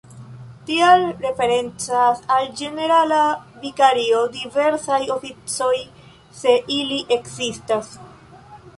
Tial 0.69 1.03
referencas 1.25 2.23
al 2.37 2.47
ĝenerala 2.63 3.21
vikario 3.67 4.25
diversaj 4.41 5.01
oficoj, 5.19 5.73
se 6.43 6.59
ili 6.81 7.03
ekzistas. 7.21 7.97